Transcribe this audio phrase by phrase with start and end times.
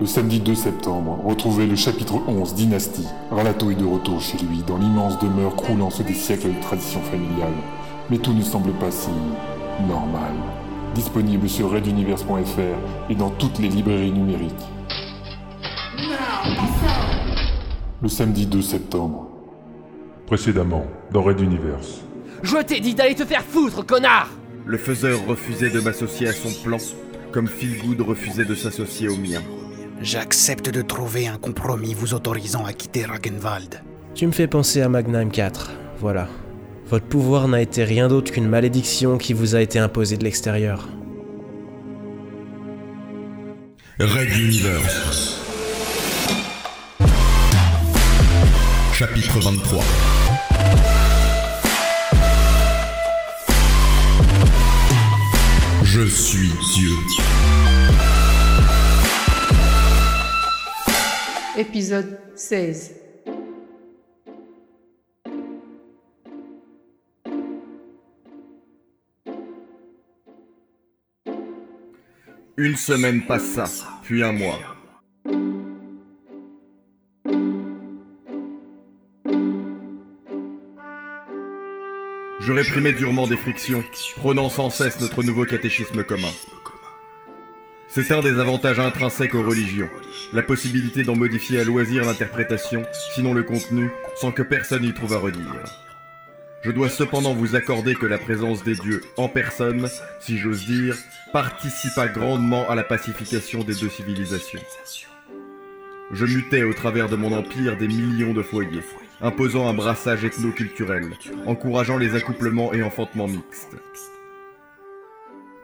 [0.00, 3.08] Le samedi 2 septembre, retrouvez le chapitre 11, Dynastie.
[3.32, 7.00] Ralato est de retour chez lui, dans l'immense demeure croulant sous des siècles de tradition
[7.02, 7.54] familiale.
[8.08, 9.10] Mais tout ne semble pas si
[9.88, 10.34] normal.
[10.94, 14.52] Disponible sur reduniverse.fr et dans toutes les librairies numériques.
[18.00, 19.26] Le samedi 2 septembre.
[20.28, 22.02] Précédemment, dans Red Universe.
[22.44, 24.30] Je t'ai dit d'aller te faire foutre, connard
[24.64, 26.76] Le faiseur refusait de m'associer à son plan,
[27.32, 29.42] comme Philgood refusait de s'associer au mien.
[30.00, 33.82] J'accepte de trouver un compromis vous autorisant à quitter Ragenwald.
[34.14, 36.28] Tu me fais penser à Magnum 4, voilà.
[36.86, 40.88] Votre pouvoir n'a été rien d'autre qu'une malédiction qui vous a été imposée de l'extérieur.
[43.98, 45.42] Red Universe.
[48.92, 49.84] Chapitre 23.
[55.82, 57.27] Je suis Dieu.
[61.58, 62.94] Épisode 16.
[72.56, 73.64] Une semaine passa,
[74.04, 74.60] puis un mois.
[82.38, 83.82] Je réprimais durement des frictions,
[84.18, 86.30] prenant sans cesse notre nouveau catéchisme commun.
[88.00, 89.90] C'est un des avantages intrinsèques aux religions,
[90.32, 95.14] la possibilité d'en modifier à loisir l'interprétation, sinon le contenu, sans que personne y trouve
[95.14, 95.64] à redire.
[96.62, 99.88] Je dois cependant vous accorder que la présence des dieux en personne,
[100.20, 100.96] si j'ose dire,
[101.32, 104.60] participa grandement à la pacification des deux civilisations.
[106.12, 108.84] Je mutais au travers de mon empire des millions de foyers,
[109.20, 111.10] imposant un brassage ethno-culturel,
[111.46, 113.74] encourageant les accouplements et enfantements mixtes.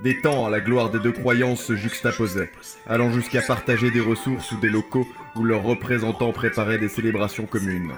[0.05, 2.50] Des temps, la gloire des deux croyances se juxtaposait,
[2.86, 7.91] allant jusqu'à partager des ressources ou des locaux où leurs représentants préparaient des célébrations communes.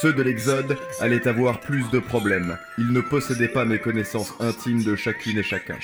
[0.00, 2.56] Ceux de l'Exode allaient avoir plus de problèmes.
[2.78, 5.76] Ils ne possédaient pas mes connaissances intimes de chacune et chacun.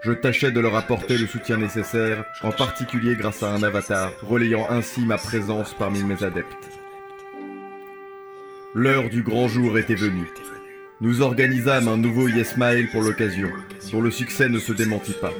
[0.00, 4.66] Je tâchais de leur apporter le soutien nécessaire, en particulier grâce à un avatar, relayant
[4.70, 6.70] ainsi ma présence parmi mes adeptes.
[8.74, 10.30] L'heure du grand jour était venue.
[11.02, 13.50] Nous organisâmes un nouveau Yesmael pour l'occasion,
[13.92, 15.30] dont le succès ne se démentit pas.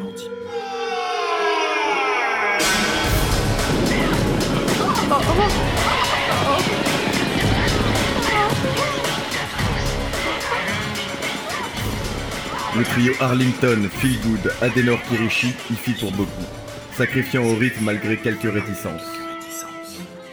[12.77, 16.31] Le trio Arlington, Feelgood, Adenor Kirishi y fit pour beaucoup,
[16.99, 19.11] sacrifiant au rythme malgré quelques réticences.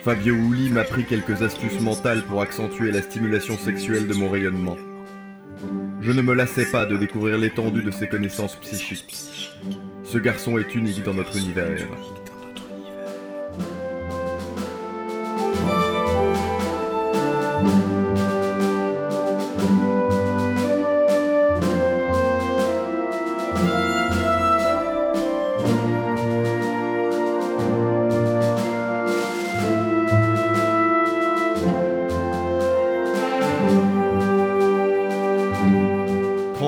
[0.04, 4.76] Fabio Uli m'a pris quelques astuces mentales pour accentuer la stimulation sexuelle de mon rayonnement.
[6.03, 9.16] Je ne me lassais pas de découvrir l'étendue de ses connaissances psychiques.
[10.03, 11.88] Ce garçon est unique dans notre univers.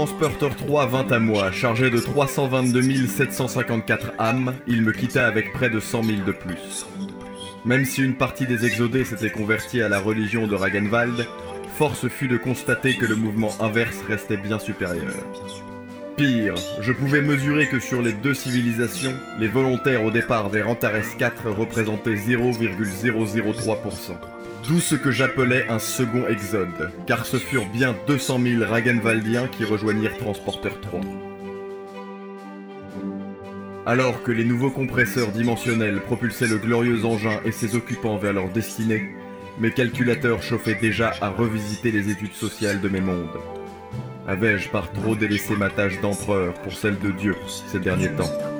[0.06, 5.72] Transporter 3 vint à moi, chargé de 322 754 âmes, il me quitta avec près
[5.72, 6.86] de 100 000 de plus.
[7.66, 11.26] Même si une partie des exodés s'était convertie à la religion de Ragenwald,
[11.76, 15.12] force fut de constater que le mouvement inverse restait bien supérieur.
[16.18, 21.18] Pire, je pouvais mesurer que sur les deux civilisations, les volontaires au départ vers Antares
[21.18, 24.34] 4 représentaient 0,003%.
[24.68, 29.64] D'où ce que j'appelais un second exode, car ce furent bien 200 000 Ragenwaldiens qui
[29.64, 31.02] rejoignirent Transporter 3.
[33.86, 38.50] Alors que les nouveaux compresseurs dimensionnels propulsaient le glorieux engin et ses occupants vers leur
[38.50, 39.12] destinée,
[39.59, 43.40] mes calculateurs chauffaient déjà à revisiter les études sociales de mes mondes.
[44.28, 47.36] Avais-je par trop délaissé ma tâche d'empereur pour celle de Dieu
[47.72, 48.55] ces derniers temps?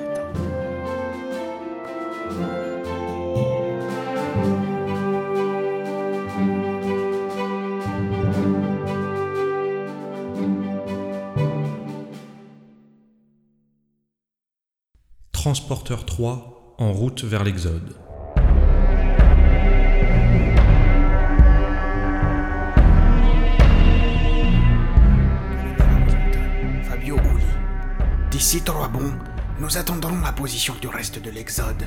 [15.46, 17.94] Transporteur 3 en route vers l'Exode.
[26.82, 27.44] Fabio Uli.
[28.32, 29.12] D'ici trois bons,
[29.60, 31.84] nous attendrons la position du reste de l'Exode.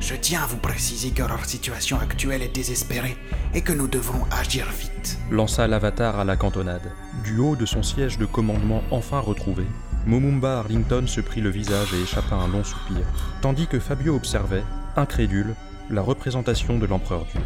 [0.00, 3.18] Je tiens à vous préciser que leur situation actuelle est désespérée
[3.52, 5.18] et que nous devrons agir vite.
[5.30, 6.90] lança l'avatar à la cantonade.
[7.24, 9.66] Du haut de son siège de commandement enfin retrouvé,
[10.06, 13.04] Momumba Arlington se prit le visage et échappa un long soupir,
[13.42, 14.64] tandis que Fabio observait,
[14.96, 15.54] incrédule,
[15.90, 17.40] la représentation de l'empereur Dieu.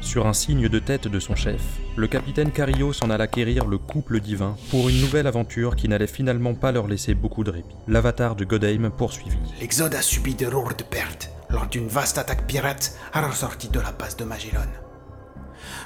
[0.00, 1.62] Sur un signe de tête de son chef,
[1.96, 6.06] le capitaine Carillo s'en alla quérir le couple divin pour une nouvelle aventure qui n'allait
[6.06, 7.74] finalement pas leur laisser beaucoup de répit.
[7.88, 9.36] L'avatar de Godheim poursuivit.
[9.60, 13.80] L'Exode a subi de lourdes pertes lors d'une vaste attaque pirate à la sortie de
[13.80, 14.60] la base de Magellan.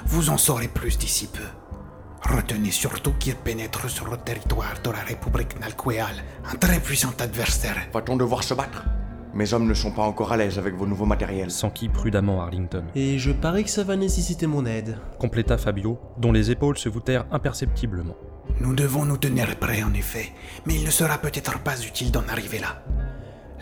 [0.05, 1.43] Vous en saurez plus d'ici peu.
[2.33, 7.75] Retenez surtout qu'il pénètre sur le territoire de la République Nalqueal, un très puissant adversaire.
[7.93, 8.85] Va-t-on devoir se battre?
[9.33, 11.51] Mes hommes ne sont pas encore à l'aise avec vos nouveaux matériels.
[11.51, 12.85] S'enquit prudemment Arlington?
[12.95, 14.97] Et je parie que ça va nécessiter mon aide.
[15.19, 18.15] Compléta Fabio, dont les épaules se voûtèrent imperceptiblement.
[18.61, 20.31] Nous devons nous tenir prêts en effet,
[20.65, 22.81] mais il ne sera peut-être pas utile d'en arriver là.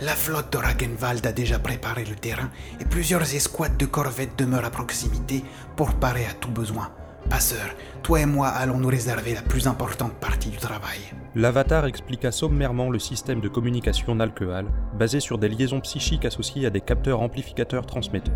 [0.01, 2.49] La flotte de Ragenwald a déjà préparé le terrain
[2.79, 5.43] et plusieurs escouades de corvettes demeurent à proximité
[5.75, 6.91] pour parer à tout besoin.
[7.29, 10.99] Passeur, toi et moi allons nous réserver la plus importante partie du travail.
[11.35, 14.65] L'avatar expliqua sommairement le système de communication Nalqueal,
[14.97, 18.33] basé sur des liaisons psychiques associées à des capteurs amplificateurs transmetteurs.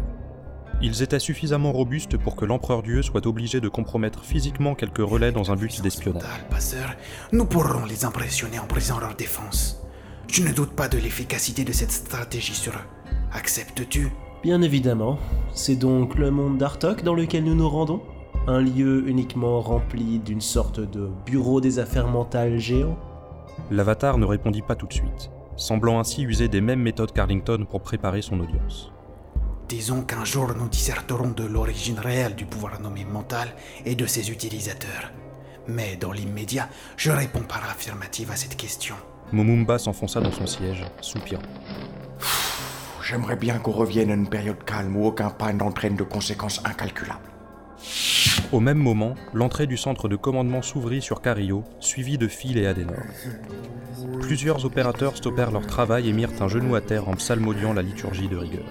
[0.81, 5.31] Ils étaient suffisamment robustes pour que l'empereur Dieu soit obligé de compromettre physiquement quelques relais
[5.31, 6.23] dans un but d'espionnage.
[6.49, 6.95] Passeur,
[7.31, 9.81] nous pourrons les impressionner en brisant leur défense.
[10.27, 13.13] Je ne doute pas de l'efficacité de cette stratégie sur eux.
[13.31, 14.11] Acceptes-tu?
[14.43, 15.19] Bien évidemment.
[15.53, 18.01] C'est donc le monde d'Artok dans lequel nous nous rendons?
[18.45, 22.97] Un lieu uniquement rempli d'une sorte de bureau des affaires mentales géant
[23.71, 27.81] L'avatar ne répondit pas tout de suite, semblant ainsi user des mêmes méthodes qu'Arlington pour
[27.81, 28.91] préparer son audience.
[29.69, 33.47] Disons qu'un jour nous disserterons de l'origine réelle du pouvoir nommé mental
[33.85, 35.13] et de ses utilisateurs.
[35.69, 36.67] Mais dans l'immédiat,
[36.97, 38.95] je réponds par affirmative à cette question.
[39.31, 41.43] Momumba s'enfonça dans son siège, soupirant.
[43.01, 47.29] J'aimerais bien qu'on revienne à une période calme où aucun pas n'entraîne de conséquences incalculables.
[48.53, 52.67] Au même moment, l'entrée du centre de commandement s'ouvrit sur Carillo, suivi de Phil et
[52.67, 53.01] Adenor.
[54.21, 58.27] Plusieurs opérateurs stoppèrent leur travail et mirent un genou à terre en psalmodiant la liturgie
[58.27, 58.65] de rigueur.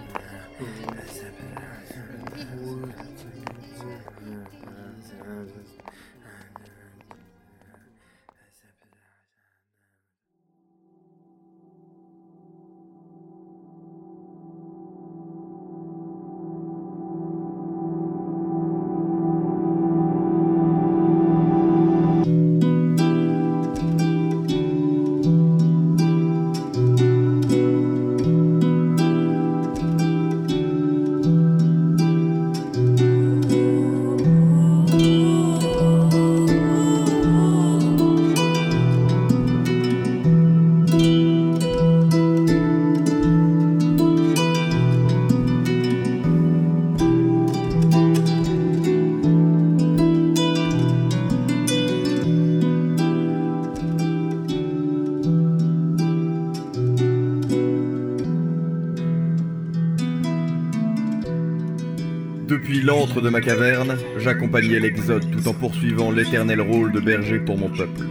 [63.23, 68.03] De ma caverne, j'accompagnais l'Exode tout en poursuivant l'éternel rôle de berger pour mon peuple.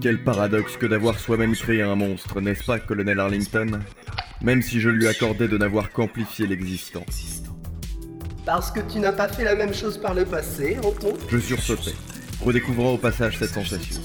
[0.00, 3.80] Quel paradoxe que d'avoir soi-même créé un monstre, n'est-ce pas, colonel Arlington?
[4.42, 7.04] Même si je lui accordais de n'avoir qu'amplifié l'existant.
[8.44, 11.94] Parce que tu n'as pas fait la même chose par le passé, Anton Je sursautais,
[12.40, 14.00] redécouvrant au passage cette sensation.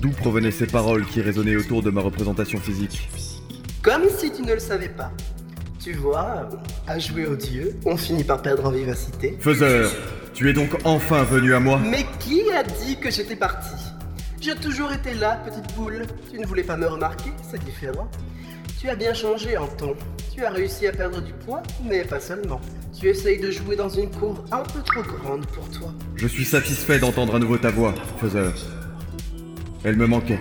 [0.00, 3.08] D'où provenaient ces paroles qui résonnaient autour de ma représentation physique?
[3.82, 5.10] Comme si tu ne le savais pas.
[5.82, 6.48] Tu vois,
[6.86, 9.36] à jouer au dieu, on finit par perdre en vivacité.
[9.40, 9.90] Faiseur,
[10.32, 13.74] tu es donc enfin venu à moi Mais qui a dit que j'étais parti?
[14.40, 16.02] J'ai toujours été là, petite boule.
[16.30, 18.08] Tu ne voulais pas me remarquer, c'est différent.
[18.80, 19.96] Tu as bien changé, Anton.
[20.32, 22.60] Tu as réussi à perdre du poids, mais pas seulement.
[22.96, 25.92] Tu essayes de jouer dans une cour un peu trop grande pour toi.
[26.14, 28.54] Je suis satisfait d'entendre à nouveau ta voix, Faiseur.
[29.82, 30.38] Elle me manquait.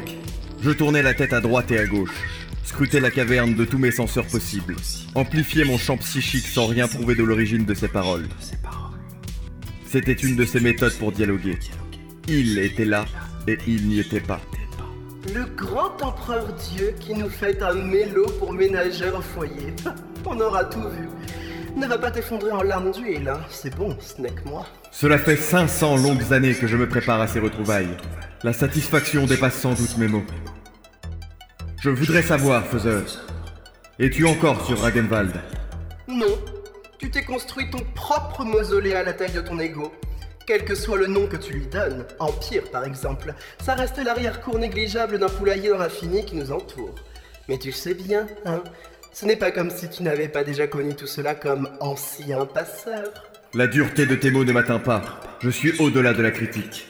[0.61, 2.13] Je tournais la tête à droite et à gauche,
[2.63, 4.75] scrutais la caverne de tous mes senseurs possibles,
[5.15, 8.27] amplifiais mon champ psychique sans rien trouver de l'origine de ses paroles.
[9.85, 11.59] C'était une de ses méthodes pour dialoguer.
[12.27, 13.05] Il était là
[13.47, 14.39] et il n'y était pas.
[15.33, 19.73] Le grand empereur Dieu qui nous fait un mélo pour ménageur au foyer.
[20.25, 21.07] On aura tout vu.
[21.75, 23.39] Ne va pas t'effondrer en larmes d'huile, hein.
[23.49, 24.65] C'est bon, ce n'est que moi.
[24.91, 27.97] Cela fait 500 longues années que je me prépare à ces retrouvailles.
[28.43, 30.25] La satisfaction dépasse sans doute mes mots.
[31.81, 33.01] Je voudrais savoir, Faiseur.
[33.97, 35.33] Es-tu encore sur Ragenwald?
[36.07, 36.37] Non.
[36.99, 39.91] Tu t'es construit ton propre mausolée à la taille de ton ego.
[40.45, 43.33] Quel que soit le nom que tu lui donnes, Empire par exemple,
[43.63, 46.93] ça reste l'arrière-cour négligeable d'un poulailler dans l'infini qui nous entoure.
[47.49, 48.61] Mais tu sais bien, hein,
[49.11, 53.11] ce n'est pas comme si tu n'avais pas déjà connu tout cela comme ancien passeur.
[53.55, 55.01] La dureté de tes mots ne m'atteint pas.
[55.39, 56.87] Je suis au-delà de la critique.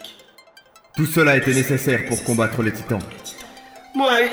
[0.97, 2.99] Tout cela était nécessaire pour combattre les titans.
[3.95, 4.29] Ouais.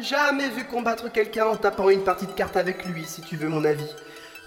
[0.00, 3.48] Jamais vu combattre quelqu'un en tapant une partie de cartes avec lui, si tu veux
[3.48, 3.90] mon avis.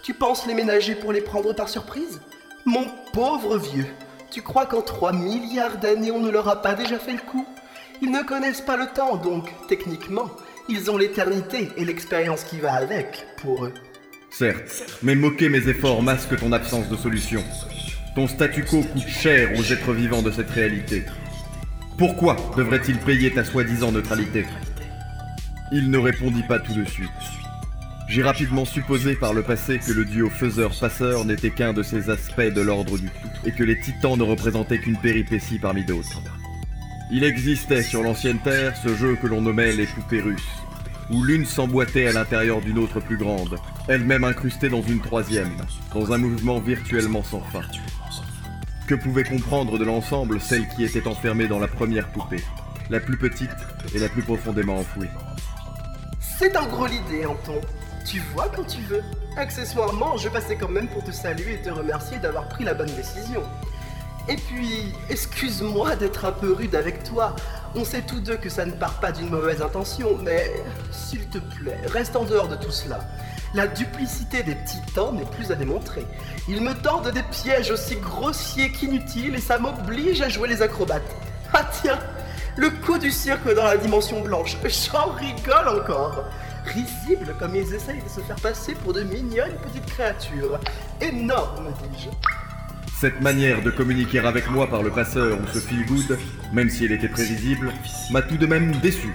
[0.01, 2.22] Tu penses les ménager pour les prendre par surprise?
[2.65, 3.88] Mon pauvre vieux,
[4.31, 7.46] tu crois qu'en 3 milliards d'années on ne leur a pas déjà fait le coup?
[8.01, 10.31] Ils ne connaissent pas le temps, donc, techniquement,
[10.70, 13.74] ils ont l'éternité et l'expérience qui va avec, pour eux.
[14.29, 17.43] Certes, mais moquer mes efforts masque ton absence de solution.
[18.15, 21.03] Ton statu quo coûte cher aux êtres vivants de cette réalité.
[21.98, 24.46] Pourquoi devrait-il payer ta soi-disant neutralité?
[25.74, 27.10] Il ne répondit pas tout de suite.
[28.10, 32.42] J'ai rapidement supposé par le passé que le duo faiseur-passeur n'était qu'un de ces aspects
[32.42, 36.22] de l'ordre du tout, et que les titans ne représentaient qu'une péripétie parmi d'autres.
[37.10, 40.42] Il existait sur l'ancienne Terre ce jeu que l'on nommait les poupées russes,
[41.10, 45.56] où l'une s'emboîtait à l'intérieur d'une autre plus grande, elle-même incrustée dans une troisième,
[45.94, 47.62] dans un mouvement virtuellement sans fin.
[48.88, 52.44] Que pouvait comprendre de l'ensemble celle qui était enfermée dans la première poupée,
[52.90, 53.50] la plus petite
[53.96, 55.08] et la plus profondément enfouie?
[56.41, 57.62] C'est en gros l'idée, Anton.
[58.03, 59.03] Tu vois quand tu veux.
[59.38, 62.89] Accessoirement, je passais quand même pour te saluer et te remercier d'avoir pris la bonne
[62.95, 63.43] décision.
[64.27, 67.36] Et puis, excuse-moi d'être un peu rude avec toi.
[67.75, 70.51] On sait tous deux que ça ne part pas d'une mauvaise intention, mais
[70.89, 73.01] s'il te plaît, reste en dehors de tout cela.
[73.53, 76.07] La duplicité des titans n'est plus à démontrer.
[76.48, 81.15] Ils me tendent des pièges aussi grossiers qu'inutiles et ça m'oblige à jouer les acrobates.
[81.53, 82.00] Ah tiens,
[82.58, 86.25] le coup du cirque dans la dimension blanche, j'en rigole encore.
[86.65, 90.60] Risible comme ils essayent de se faire passer pour de mignonnes petites créatures.
[91.01, 92.10] Énorme, dis-je.
[93.00, 96.20] Cette manière de communiquer avec moi par le passeur ou ce feel good,
[96.53, 97.74] même si elle était prévisible,
[98.12, 99.12] m'a tout de même déçu.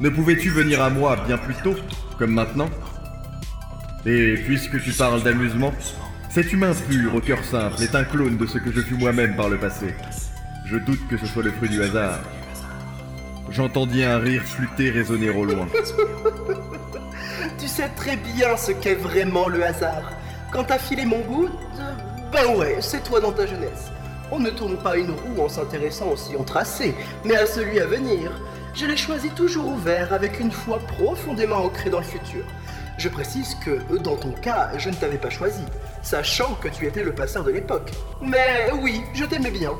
[0.00, 1.76] Ne pouvais-tu venir à moi bien plus tôt,
[2.18, 2.68] comme maintenant?
[4.04, 5.72] Et puisque tu parles d'amusement,
[6.30, 9.36] cet humain pur au cœur simple est un clone de ce que je fus moi-même
[9.36, 9.94] par le passé.
[10.64, 12.18] Je doute que ce soit le fruit du hasard.
[13.50, 15.68] J'entendis un rire flûté résonner au loin.
[17.58, 20.12] tu sais très bien ce qu'est vraiment le hasard.
[20.52, 21.48] Quand t'as filé mon goût,
[22.32, 23.90] ben ouais, c'est toi dans ta jeunesse.
[24.32, 27.86] On ne tourne pas une roue en s'intéressant au sillon tracé, mais à celui à
[27.86, 28.32] venir.
[28.74, 32.44] Je l'ai choisi toujours ouvert avec une foi profondément ancrée dans le futur.
[32.98, 35.62] Je précise que, dans ton cas, je ne t'avais pas choisi,
[36.02, 37.90] sachant que tu étais le passeur de l'époque.
[38.20, 39.72] Mais oui, je t'aimais bien.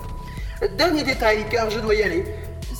[0.78, 2.25] Dernier détail, car je dois y aller.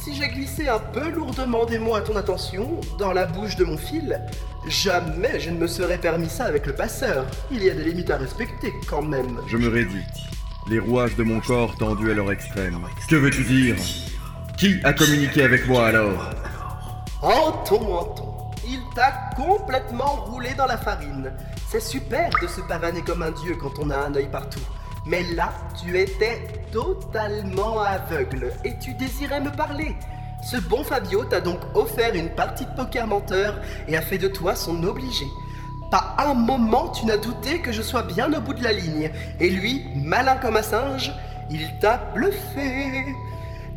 [0.07, 3.65] Si j'ai glissé un peu lourdement des mots à ton attention, dans la bouche de
[3.65, 4.23] mon fil,
[4.69, 7.27] jamais je ne me serais permis ça avec le passeur.
[7.51, 9.41] Il y a des limites à respecter, quand même.
[9.49, 10.05] Je me raidis,
[10.69, 12.79] les rouages de mon corps tendus à leur extrême.
[13.11, 13.75] Que veux-tu dire?
[14.57, 16.31] Qui a communiqué avec moi alors?
[17.21, 18.33] Anton, Anton,
[18.65, 21.33] il t'a complètement roulé dans la farine.
[21.69, 24.63] C'est super de se pavaner comme un dieu quand on a un œil partout.
[25.07, 29.95] Mais là, tu étais totalement aveugle et tu désirais me parler.
[30.43, 34.27] Ce bon Fabio t'a donc offert une partie de poker menteur et a fait de
[34.27, 35.27] toi son obligé.
[35.93, 39.13] Pas un moment tu n'as douté que je sois bien au bout de la ligne.
[39.39, 41.13] Et lui, malin comme un singe,
[41.51, 43.15] il t'a bluffé.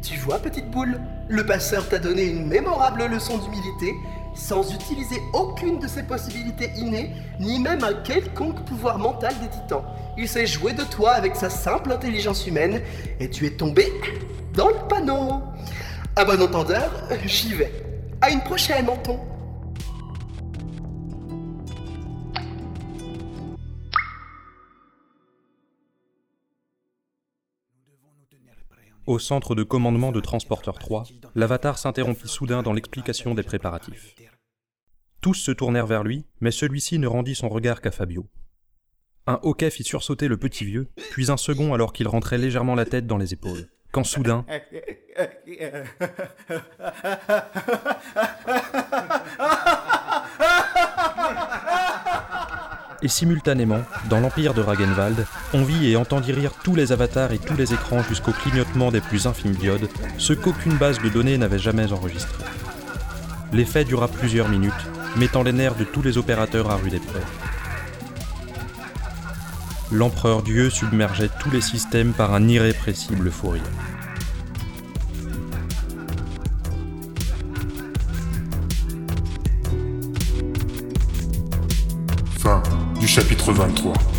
[0.01, 3.93] Tu vois, petite boule, le passeur t'a donné une mémorable leçon d'humilité
[4.39, 9.84] sans utiliser aucune de ses possibilités innées, ni même un quelconque pouvoir mental des titans.
[10.17, 12.81] Il s'est joué de toi avec sa simple intelligence humaine,
[13.19, 13.91] et tu es tombé
[14.53, 15.43] dans le panneau.
[16.15, 16.91] À bon entendeur,
[17.25, 17.72] j'y vais.
[18.22, 19.19] À une prochaine, Anton.
[29.09, 34.13] Au centre de commandement de Transporteur 3, l'avatar s'interrompit soudain dans l'explication des préparatifs.
[35.19, 38.27] Tous se tournèrent vers lui, mais celui-ci ne rendit son regard qu'à Fabio.
[39.25, 42.85] Un hoquet fit sursauter le petit vieux, puis un second alors qu'il rentrait légèrement la
[42.85, 43.67] tête dans les épaules.
[43.91, 44.45] Quand soudain,
[53.01, 57.38] et simultanément, dans l'empire de Ragenwald, on vit et entendit rire tous les avatars et
[57.38, 61.60] tous les écrans jusqu'au clignotement des plus infimes diodes, ce qu'aucune base de données n'avait
[61.60, 62.44] jamais enregistré.
[63.53, 64.74] L'effet dura plusieurs minutes,
[65.15, 67.24] mettant les nerfs de tous les opérateurs à rude épreuve.
[69.91, 73.63] L'empereur Dieu submergeait tous les systèmes par un irrépressible fou rire.
[83.19, 84.18] Chapitre 23.